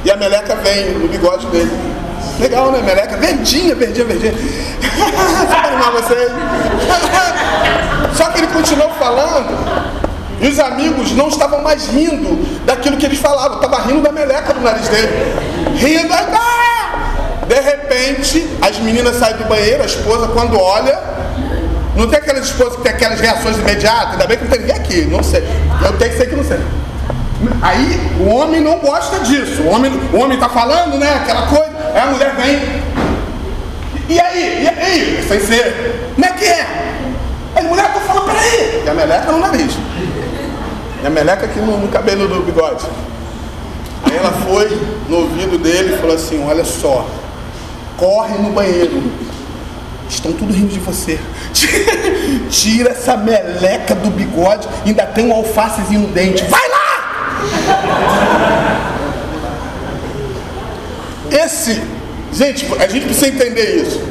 [0.06, 1.72] E a meleca vem no bigode dele.
[2.40, 2.82] Legal, né?
[2.82, 4.34] Meleca verdinha, verdinha, verdinha.
[5.50, 6.32] Só animar vocês.
[8.16, 9.98] Só que ele continuou falando.
[10.40, 13.58] E os amigos não estavam mais rindo daquilo que eles falavam.
[13.60, 15.10] Estava rindo da meleca do nariz dele.
[15.76, 16.14] Rindo.
[16.14, 16.57] Ah!
[17.48, 21.00] De repente, as meninas saem do banheiro, a esposa, quando olha,
[21.96, 24.76] não tem aquelas esposas que tem aquelas reações imediatas, ainda bem que não tem ninguém
[24.76, 25.44] aqui, não sei.
[25.84, 26.60] Eu tenho que ser que não sei.
[27.62, 29.62] Aí o homem não gosta disso.
[29.62, 31.16] O homem, o homem tá falando, né?
[31.16, 31.72] Aquela coisa.
[31.94, 32.84] Aí a mulher vem.
[34.10, 34.64] E aí?
[34.64, 35.26] E aí?
[35.28, 36.12] Sem ser.
[36.16, 36.68] Como é que é?
[37.56, 38.84] Aí a mulher, tô falando, peraí.
[38.86, 39.74] E a meleca no nariz.
[41.04, 42.86] E a meleca aqui no, no cabelo do bigode.
[44.04, 44.70] Aí ela foi
[45.08, 47.08] no ouvido dele e falou assim: Olha só,
[47.98, 49.04] corre no banheiro.
[50.10, 51.20] Estão tudo rindo de você.
[52.50, 56.44] Tira essa meleca do bigode, ainda tem um alfacezinho no dente.
[56.46, 56.78] Vai lá!
[61.30, 61.82] Esse,
[62.32, 64.02] gente, a gente precisa entender isso.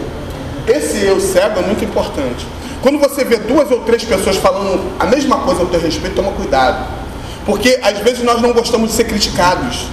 [0.66, 2.46] Esse eu cego é muito importante.
[2.83, 6.33] Quando você vê duas ou três pessoas falando a mesma coisa ao teu respeito, toma
[6.33, 6.87] cuidado.
[7.44, 9.87] Porque às vezes nós não gostamos de ser criticados.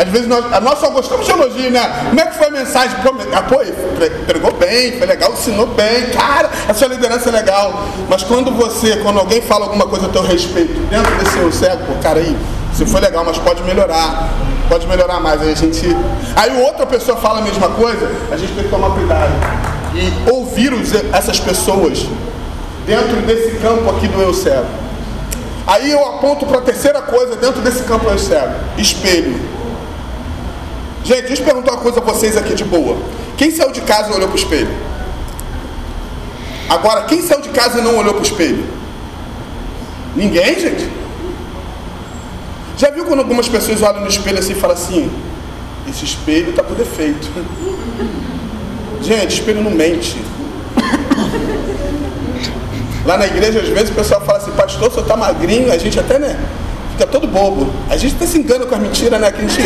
[0.00, 2.04] Às vezes nós, nós só gostamos de elogio, né?
[2.08, 2.96] Como é que foi a mensagem?
[3.34, 3.56] Ah, pô,
[3.96, 7.84] pre- pregou bem, foi legal, ensinou bem, cara, a sua liderança é legal.
[8.08, 11.84] Mas quando você, quando alguém fala alguma coisa a teu respeito, dentro desse seu cego,
[11.86, 12.34] pô, cara aí,
[12.72, 14.30] você foi legal, mas pode melhorar.
[14.70, 15.42] Pode melhorar mais.
[15.42, 15.84] Aí a gente.
[16.36, 19.32] Aí outra pessoa fala a mesma coisa, a gente tem que tomar cuidado.
[19.94, 22.06] E ouvir os- essas pessoas
[22.86, 24.66] dentro desse campo aqui do eu cego.
[25.66, 29.59] Aí eu aponto para a terceira coisa dentro desse campo eu cego: espelho.
[31.04, 32.96] Gente, deixa eu perguntar uma coisa a vocês aqui de boa.
[33.36, 34.70] Quem saiu de casa e olhou para o espelho?
[36.68, 38.64] Agora, quem saiu de casa e não olhou para o espelho?
[40.14, 40.88] Ninguém, gente?
[42.76, 45.10] Já viu quando algumas pessoas olham no espelho assim e falam assim:
[45.88, 47.28] esse espelho está por defeito.
[49.02, 50.16] Gente, espelho não mente.
[53.04, 55.78] Lá na igreja, às vezes, o pessoal fala assim, pastor, o senhor tá magrinho, a
[55.78, 56.38] gente até, né?
[56.92, 57.72] Fica todo bobo.
[57.88, 59.32] A gente até se engana com as mentiras, né?
[59.32, 59.62] Que a gente...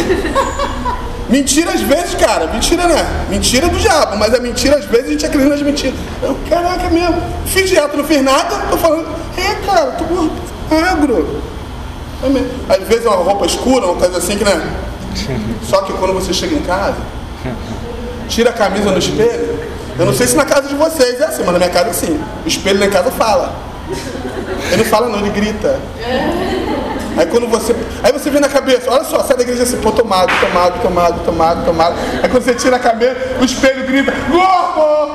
[1.35, 3.27] Mentira às vezes, cara, mentira, né?
[3.29, 5.99] Mentira do diabo, mas a mentira às vezes a gente acredita nas mentiras.
[6.23, 7.20] Eu, caraca, é mesmo.
[7.44, 10.31] Fiz dieta, não fiz nada, tô falando, é, cara, tô gordo,
[10.70, 11.42] magro.
[12.23, 12.51] É mesmo.
[12.68, 14.62] Às vezes é uma roupa escura, uma coisa assim que, né?
[15.68, 16.99] Só que quando você chega em casa,
[18.29, 19.59] tira a camisa no espelho.
[19.99, 22.16] Eu não sei se na casa de vocês é assim, mas na minha casa sim.
[22.44, 23.53] O espelho na casa fala.
[24.68, 25.81] Ele não fala não, ele grita.
[27.16, 27.74] Aí quando você.
[28.03, 31.24] Aí você vê na cabeça, olha só, sai da igreja assim, pô, tomado, tomado, tomado,
[31.24, 31.94] tomado, tomado.
[32.22, 35.14] Aí quando você tira a cabeça, o espelho grita, gordo!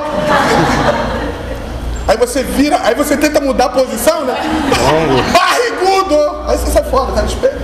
[2.08, 4.36] Aí você vira, aí você tenta mudar a posição, né?
[5.32, 6.44] Barrigudo!
[6.48, 7.60] Aí você sai fora, tá no espelho.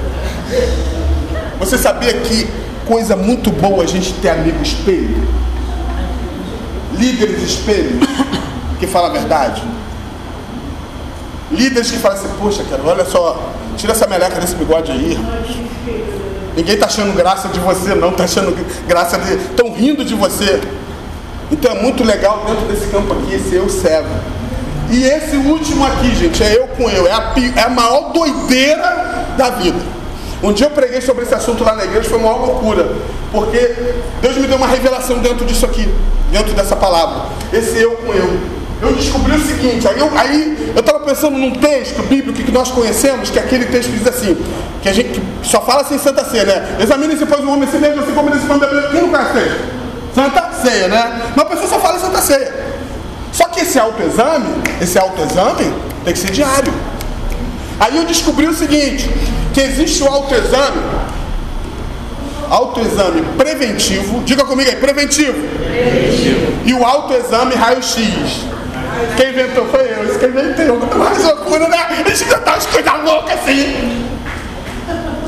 [1.59, 2.47] Você sabia que
[2.85, 5.27] coisa muito boa a gente ter amigo espelho?
[6.93, 8.07] Líderes espelhos
[8.79, 9.63] que falam a verdade.
[11.51, 15.17] Líderes que falam assim, poxa, cara, olha só, tira essa meleca desse bigode aí.
[16.55, 18.55] Ninguém tá achando graça de você, não, tá achando
[18.87, 19.33] graça de.
[19.33, 20.61] estão rindo de você.
[21.51, 24.09] Então é muito legal dentro desse campo aqui, esse eu cego.
[24.89, 29.25] E esse último aqui, gente, é eu com eu, é a, é a maior doideira
[29.37, 29.79] da vida.
[30.41, 32.87] Um dia eu preguei sobre esse assunto lá na igreja, foi uma loucura.
[33.31, 33.75] Porque
[34.21, 35.89] Deus me deu uma revelação dentro disso aqui,
[36.31, 37.25] dentro dessa palavra.
[37.51, 38.54] Esse eu com eu.
[38.81, 42.71] Eu descobri o seguinte, aí eu, aí eu estava pensando num texto bíblico que nós
[42.71, 44.37] conhecemos, que aquele texto diz assim,
[44.81, 46.77] que a gente que só fala assim Santa Ceia, né?
[46.81, 49.33] Examine se pois um homem se mesmo, assim como ele se da Quem não conhece
[49.33, 49.75] texto?
[50.13, 51.21] Santa Ceia, né?
[51.35, 52.53] Mas a pessoa só fala Santa Ceia.
[53.31, 54.45] Só que esse autoexame,
[54.81, 56.73] esse autoexame tem que ser diário.
[57.79, 59.09] Aí eu descobri o seguinte,
[59.53, 60.81] que existe o autoexame,
[62.49, 65.37] autoexame preventivo, diga comigo aí, preventivo.
[65.65, 66.61] preventivo.
[66.65, 68.54] E o autoexame raio-x.
[69.17, 70.67] Quem inventou foi eu, isso que inventei.
[70.71, 71.77] Mais loucura, né?
[71.89, 74.05] A gente inventar umas coisas loucas assim.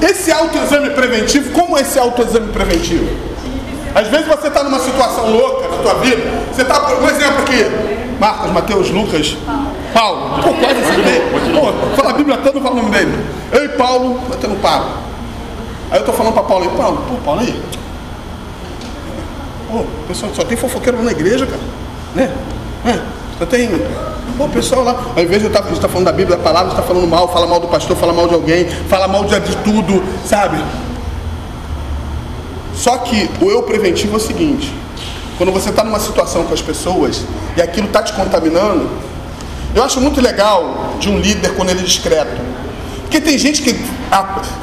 [0.02, 3.08] Esse autoexame preventivo, como é esse autoexame preventivo?
[3.96, 6.22] Às vezes você está numa situação louca na tua vida,
[6.54, 7.66] você está, por um exemplo aqui,
[8.20, 9.36] Marcos, Mateus, Lucas,
[9.94, 11.22] Paulo, pô, quase acertei.
[11.32, 13.26] Pô, fala a Bíblia toda, não fala o nome dele.
[13.52, 14.92] Eu e Paulo, batendo papo.
[15.90, 17.60] Aí eu estou falando para Paulo aí, Paulo, pô, Paulo aí.
[19.72, 21.62] Pô, pessoal, só tem fofoqueiro na igreja, cara.
[22.13, 22.32] Né?
[22.86, 23.00] É.
[23.38, 23.69] Só tem.
[24.38, 26.43] Pô, o pessoal lá, ao invés de eu estar tá, tá falando da Bíblia, da
[26.43, 29.39] palavra, está falando mal, fala mal do pastor, fala mal de alguém, fala mal de,
[29.39, 30.58] de tudo, sabe?
[32.76, 34.73] Só que o eu preventivo é o seguinte:
[35.38, 37.23] quando você está numa situação com as pessoas
[37.56, 38.89] e aquilo está te contaminando,
[39.73, 42.41] eu acho muito legal de um líder quando ele é discreto.
[43.02, 43.73] Porque tem gente que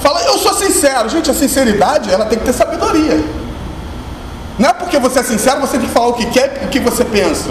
[0.00, 1.08] fala, eu sou sincero.
[1.08, 3.24] Gente, a sinceridade, ela tem que ter sabedoria.
[4.58, 6.78] Não é porque você é sincero, você tem que falar o que quer, o que
[6.78, 7.50] você pensa.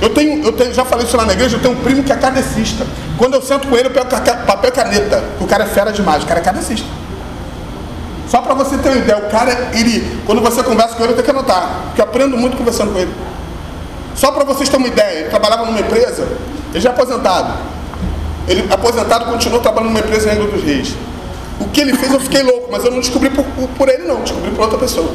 [0.00, 2.12] Eu tenho, eu tenho, já falei isso lá na igreja, eu tenho um primo que
[2.12, 2.86] é kardecista.
[3.16, 4.06] Quando eu sento com ele, eu pego
[4.46, 5.24] papel e caneta.
[5.40, 6.86] O cara é fera demais, o cara é kardecista.
[8.28, 11.24] Só para você ter uma ideia, o cara, ele, quando você conversa com ele, tenho
[11.24, 13.12] que anotar, porque eu aprendo muito conversando com ele.
[14.14, 16.28] Só para vocês terem uma ideia, ele trabalhava numa empresa,
[16.70, 17.54] ele já é aposentado.
[18.46, 20.94] Ele, aposentado, continuou trabalhando numa empresa em Angra dos Reis.
[21.60, 24.20] O que ele fez, eu fiquei louco, mas eu não descobri por, por ele, não,
[24.20, 25.10] descobri por outra pessoa.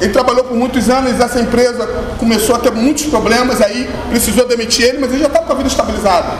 [0.00, 1.86] Ele trabalhou por muitos anos, essa empresa
[2.18, 5.56] começou a ter muitos problemas, aí precisou demitir ele, mas ele já estava com a
[5.56, 6.38] vida estabilizada.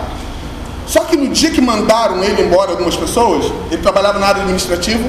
[0.87, 5.09] Só que no dia que mandaram ele embora, algumas pessoas, ele trabalhava na área administrativa,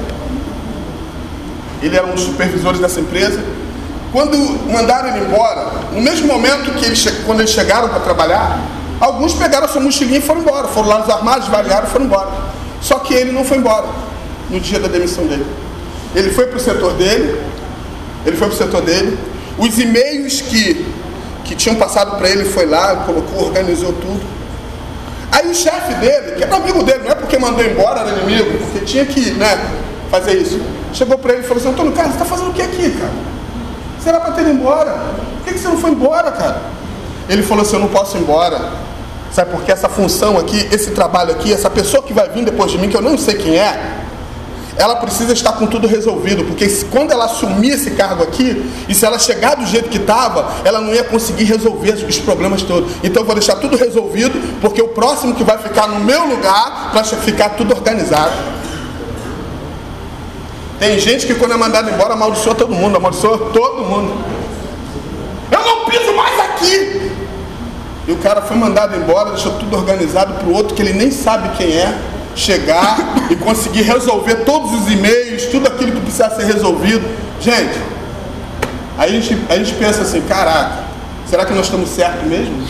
[1.82, 3.42] ele era um dos supervisores dessa empresa.
[4.12, 4.36] Quando
[4.70, 8.60] mandaram ele embora, no mesmo momento que ele, quando eles chegaram para trabalhar,
[9.00, 12.04] alguns pegaram a sua mochilinha e foram embora, foram lá nos armários, variaram e foram
[12.04, 12.30] embora.
[12.82, 13.86] Só que ele não foi embora
[14.50, 15.46] no dia da demissão dele.
[16.14, 17.40] Ele foi para o setor dele,
[18.24, 19.18] ele foi para o setor dele.
[19.58, 20.86] Os e-mails que,
[21.44, 24.20] que tinham passado para ele foi lá, colocou, organizou tudo.
[25.30, 28.58] Aí o chefe dele, que era amigo dele, não é porque mandou embora, era inimigo,
[28.58, 29.58] porque tinha que né,
[30.10, 30.60] fazer isso.
[30.92, 33.12] Chegou para ele e falou assim, Antônio, cara, você está fazendo o que aqui, cara?
[33.98, 34.90] Você era para ter ido embora.
[34.90, 36.60] Por que, que você não foi embora, cara?
[37.28, 38.60] Ele falou assim, eu não posso ir embora.
[39.32, 42.70] Sabe por que essa função aqui, esse trabalho aqui, essa pessoa que vai vir depois
[42.70, 44.01] de mim, que eu não sei quem é,
[44.76, 49.04] ela precisa estar com tudo resolvido, porque quando ela assumir esse cargo aqui, e se
[49.04, 52.92] ela chegar do jeito que estava, ela não ia conseguir resolver os problemas todos.
[53.02, 56.90] Então eu vou deixar tudo resolvido, porque o próximo que vai ficar no meu lugar
[56.92, 58.32] vai ficar tudo organizado.
[60.78, 64.12] Tem gente que quando é mandado embora amaldiçoa todo mundo, amaldiçoa todo mundo.
[65.50, 67.12] Eu não piso mais aqui.
[68.08, 71.10] E o cara foi mandado embora, deixou tudo organizado para o outro que ele nem
[71.10, 71.96] sabe quem é
[72.34, 77.02] chegar e conseguir resolver todos os e-mails, tudo aquilo que precisa ser resolvido.
[77.40, 77.78] Gente,
[78.98, 80.84] aí a gente, a gente pensa assim, caraca,
[81.28, 82.66] será que nós estamos certos mesmo?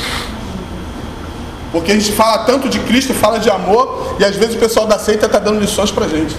[1.71, 4.87] Porque a gente fala tanto de Cristo, fala de amor, e às vezes o pessoal
[4.87, 6.37] da seita está dando lições pra gente.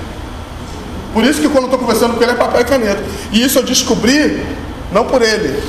[1.13, 3.03] Por isso que quando eu estou conversando com ele é papel e caneta.
[3.31, 4.45] E isso eu descobri,
[4.91, 5.61] não por ele,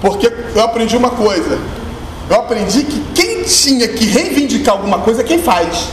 [0.00, 1.58] porque eu aprendi uma coisa.
[2.28, 5.88] Eu aprendi que quem tinha que reivindicar alguma coisa é quem faz.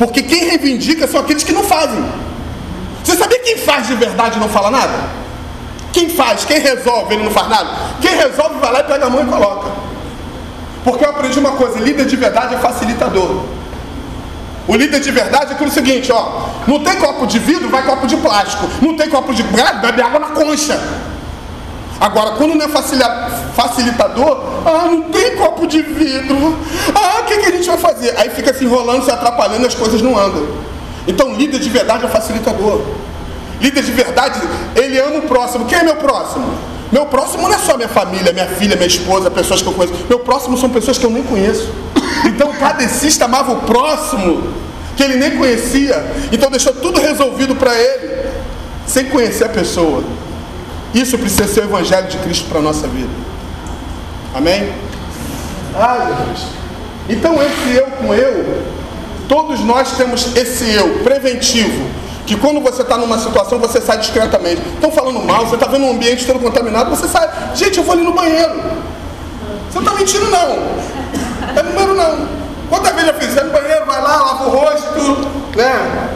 [0.00, 2.02] Porque quem reivindica são aqueles que não fazem.
[3.04, 4.94] Você sabia quem faz de verdade e não fala nada?
[5.92, 7.68] Quem faz, quem resolve, ele não faz nada.
[8.00, 9.70] Quem resolve vai lá e pega a mão e coloca.
[10.82, 13.44] Porque eu aprendi uma coisa, líder de verdade é facilitador.
[14.66, 16.46] O líder de verdade é aquilo seguinte, ó.
[16.66, 18.70] Não tem copo de vidro, vai copo de plástico.
[18.80, 19.42] Não tem copo de.
[19.42, 20.80] bebe água na concha.
[22.00, 26.56] Agora, quando não é facilitador, ah, não tem copo de vidro.
[26.94, 28.14] Ah, o que, que a gente vai fazer?
[28.16, 30.48] Aí fica se enrolando, se atrapalhando, as coisas não andam.
[31.06, 32.80] Então, líder de verdade é facilitador.
[33.60, 34.40] Líder de verdade,
[34.74, 35.66] ele ama o próximo.
[35.66, 36.46] Quem é meu próximo?
[36.90, 39.94] Meu próximo não é só minha família, minha filha, minha esposa, pessoas que eu conheço.
[40.08, 41.70] Meu próximo são pessoas que eu nem conheço.
[42.24, 44.42] Então, o cadecista amava o próximo,
[44.96, 46.02] que ele nem conhecia.
[46.32, 48.30] Então, deixou tudo resolvido para ele,
[48.86, 50.02] sem conhecer a pessoa.
[50.94, 53.10] Isso precisa ser o Evangelho de Cristo para a nossa vida.
[54.34, 54.72] Amém?
[55.74, 56.48] Ai, Jesus.
[57.08, 58.62] Então, esse eu com eu,
[59.28, 61.88] todos nós temos esse eu preventivo,
[62.26, 64.60] que quando você está numa situação, você sai discretamente.
[64.74, 67.28] Estão falando mal, você está vendo um ambiente todo contaminado, você sai.
[67.54, 68.54] Gente, eu vou ali no banheiro.
[69.68, 70.48] Você não está mentindo não.
[71.56, 72.28] É número não.
[72.68, 73.30] Quantas vezes eu fiz?
[73.30, 76.10] Você no banheiro, vai lá, lava o rosto, né?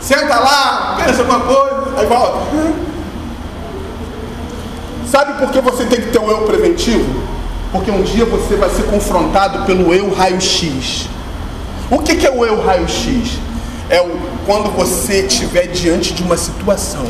[0.00, 2.38] Senta lá, pensa uma coisa, aí volta.
[5.10, 7.22] Sabe por que você tem que ter um eu preventivo?
[7.70, 11.08] Porque um dia você vai ser confrontado pelo eu raio-x.
[11.90, 13.38] O que, que é o eu raio-x?
[13.88, 17.06] É o, quando você estiver diante de uma situação.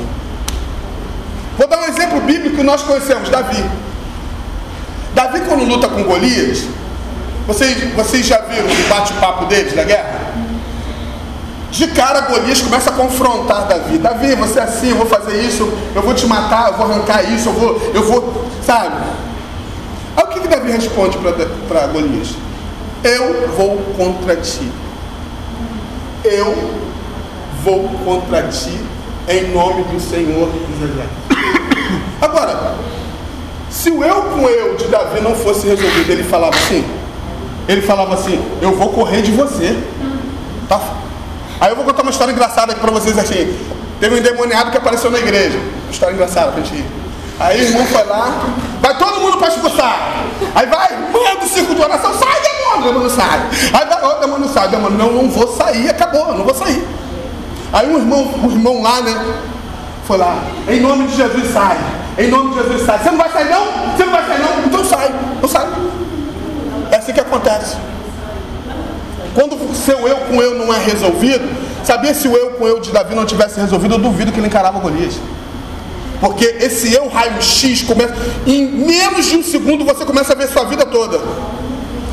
[1.56, 3.64] Vou dar um exemplo bíblico que nós conhecemos, Davi.
[5.14, 6.64] Davi quando luta com Golias,
[7.46, 10.15] vocês, vocês já viram o bate-papo deles da guerra?
[11.70, 13.98] De cara, Golias começa a confrontar Davi.
[13.98, 17.22] Davi, você é assim, eu vou fazer isso, eu vou te matar, eu vou arrancar
[17.30, 18.96] isso, eu vou, eu vou, sabe?
[20.16, 21.18] Aí o que, que Davi responde
[21.68, 22.34] para Golias?
[23.02, 24.70] Eu vou contra ti.
[26.24, 26.54] Eu
[27.62, 28.80] vou contra ti
[29.28, 31.36] em nome do Senhor dos
[32.22, 32.76] Agora,
[33.68, 36.84] se o eu com eu de Davi não fosse resolvido, ele falava assim,
[37.68, 39.76] ele falava assim, eu vou correr de você.
[40.68, 40.80] Tá?
[41.60, 43.58] Aí eu vou contar uma história engraçada aqui para vocês assim.
[43.98, 45.58] Teve um endemoniado que apareceu na igreja.
[45.90, 46.86] História engraçada pra gente ir.
[47.38, 48.32] Aí o irmão foi lá,
[48.80, 50.24] vai todo mundo para expulsar.
[50.54, 53.40] Aí vai, manda o circo de oração, sai demônio, o demônio sai.
[53.74, 56.86] Aí vai, o demônio sai, o demônio, não, não vou sair, acabou, não vou sair.
[57.72, 59.36] Aí o irmão, o irmão lá, né,
[60.06, 61.76] foi lá, em nome de Jesus sai,
[62.18, 63.00] em nome de Jesus sai.
[63.00, 63.66] Você não vai sair não?
[63.94, 64.64] Você não vai sair não?
[64.64, 65.66] Então sai, não sai.
[66.90, 67.76] É assim que acontece.
[69.86, 71.48] Seu eu com eu não é resolvido,
[71.84, 74.48] sabia se o eu com eu de Davi não tivesse resolvido, eu duvido que ele
[74.48, 75.14] encarava Golias.
[76.20, 78.12] Porque esse eu raio-x começa.
[78.44, 81.20] Em menos de um segundo você começa a ver sua vida toda.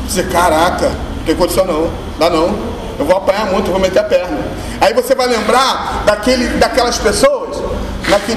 [0.06, 2.54] Você, caraca, não tem condição não, dá não.
[2.96, 4.38] Eu vou apanhar muito, eu vou meter a perna.
[4.80, 7.56] Aí você vai lembrar daquele, daquelas pessoas,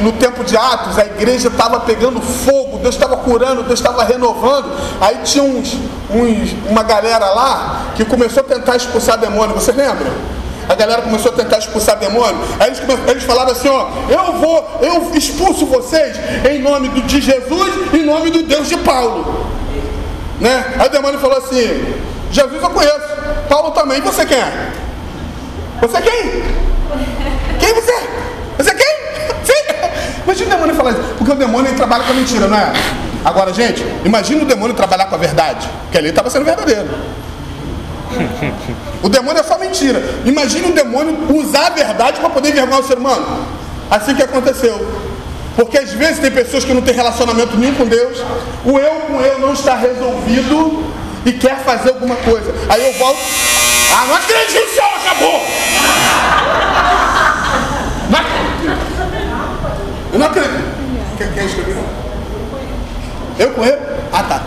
[0.01, 4.71] no tempo de Atos, a igreja estava pegando fogo, Deus estava curando, Deus estava renovando.
[5.01, 5.75] Aí tinha uns,
[6.09, 10.07] uns, uma galera lá que começou a tentar expulsar demônio, você lembra?
[10.69, 12.37] a galera começou a tentar expulsar demônio.
[12.59, 16.17] Aí eles, eles falaram assim, ó, eu vou, eu expulso vocês
[16.49, 19.47] em nome do, de Jesus, em nome do Deus de Paulo.
[20.41, 20.75] Né?
[20.77, 21.95] Aí o demônio falou assim,
[22.31, 22.99] Jesus eu conheço,
[23.47, 24.71] Paulo também, você quem é?
[25.81, 26.43] Você quem?
[27.59, 27.93] Quem você?
[28.57, 28.96] Você quem?
[30.27, 32.73] Imagina o demônio falar isso, porque o demônio trabalha com a mentira, não é?
[33.23, 36.89] Agora, gente, imagina o demônio trabalhar com a verdade, que ali estava sendo verdadeiro.
[39.01, 40.03] O demônio é só mentira.
[40.25, 43.25] Imagine o demônio usar a verdade para poder envergonhar o ser humano.
[43.89, 44.85] Assim que aconteceu.
[45.55, 48.17] Porque às vezes tem pessoas que não têm relacionamento nenhum com Deus,
[48.65, 50.83] o eu com eu não está resolvido
[51.25, 52.53] e quer fazer alguma coisa.
[52.67, 53.19] Aí eu volto.
[53.95, 55.45] Ah, não acredito, o acabou!
[58.09, 58.97] Não acredito.
[60.17, 60.63] Eu não acredito.
[61.15, 61.77] Quer, quer escrever?
[63.37, 63.79] Eu com eu?
[64.11, 64.41] Ah tá.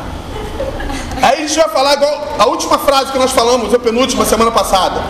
[1.22, 4.50] Aí a gente vai falar igual a última frase que nós falamos, a penúltima semana
[4.50, 5.00] passada.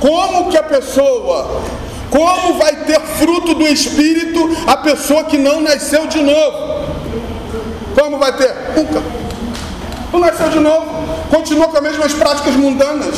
[0.00, 1.60] Como que a pessoa,
[2.08, 6.86] como vai ter fruto do Espírito a pessoa que não nasceu de novo?
[7.94, 8.54] Como vai ter?
[8.74, 9.02] Nunca.
[10.14, 10.86] Não nasceu de novo.
[11.28, 13.16] Continua com as mesmas práticas mundanas.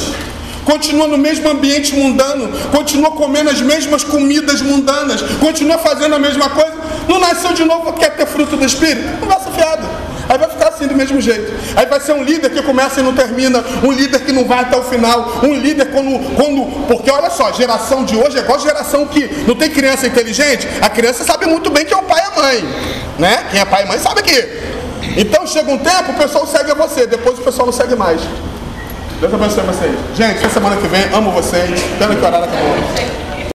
[0.68, 2.52] Continua no mesmo ambiente mundano.
[2.70, 5.22] Continua comendo as mesmas comidas mundanas.
[5.40, 6.74] Continua fazendo a mesma coisa.
[7.08, 9.18] Não nasceu de novo, quer ter fruto do Espírito?
[9.18, 9.88] Não vai ser fiado.
[10.28, 11.50] Aí vai ficar assim do mesmo jeito.
[11.74, 14.60] Aí vai ser um líder que começa e não termina, um líder que não vai
[14.60, 16.18] até o final, um líder quando.
[16.36, 20.68] quando porque olha só, geração de hoje é igual geração que não tem criança inteligente,
[20.82, 22.64] a criança sabe muito bem que é o pai e a mãe.
[23.18, 23.46] Né?
[23.50, 24.68] Quem é pai e mãe sabe que.
[25.16, 28.20] Então chega um tempo, o pessoal segue a você, depois o pessoal não segue mais.
[29.20, 29.98] Deus abençoe vocês.
[30.14, 31.68] Gente, até semana que vem, amo vocês.
[31.98, 33.27] Pena que horário acabou.